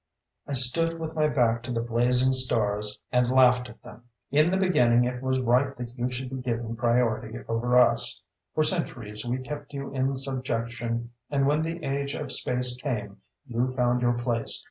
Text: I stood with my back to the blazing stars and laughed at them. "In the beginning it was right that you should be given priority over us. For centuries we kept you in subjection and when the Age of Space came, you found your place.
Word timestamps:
I 0.47 0.53
stood 0.53 0.99
with 0.99 1.13
my 1.13 1.27
back 1.27 1.61
to 1.61 1.71
the 1.71 1.83
blazing 1.83 2.33
stars 2.33 3.03
and 3.11 3.29
laughed 3.29 3.69
at 3.69 3.83
them. 3.83 4.05
"In 4.31 4.49
the 4.49 4.57
beginning 4.57 5.03
it 5.03 5.21
was 5.21 5.39
right 5.39 5.77
that 5.77 5.95
you 5.95 6.09
should 6.09 6.31
be 6.31 6.37
given 6.37 6.75
priority 6.75 7.37
over 7.47 7.77
us. 7.77 8.23
For 8.55 8.63
centuries 8.63 9.23
we 9.23 9.37
kept 9.37 9.73
you 9.75 9.93
in 9.93 10.15
subjection 10.15 11.11
and 11.29 11.45
when 11.45 11.61
the 11.61 11.83
Age 11.83 12.15
of 12.15 12.31
Space 12.31 12.75
came, 12.77 13.21
you 13.45 13.67
found 13.69 14.01
your 14.01 14.13
place. 14.13 14.59